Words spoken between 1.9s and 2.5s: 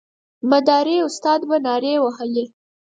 وهلې.